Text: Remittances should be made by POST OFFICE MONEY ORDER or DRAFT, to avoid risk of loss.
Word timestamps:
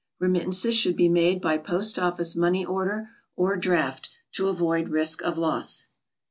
Remittances 0.17 0.73
should 0.73 0.95
be 0.95 1.07
made 1.07 1.41
by 1.43 1.59
POST 1.59 1.99
OFFICE 1.99 2.35
MONEY 2.35 2.65
ORDER 2.65 3.11
or 3.35 3.55
DRAFT, 3.55 4.09
to 4.31 4.47
avoid 4.49 4.89
risk 4.89 5.21
of 5.21 5.37
loss. 5.37 5.89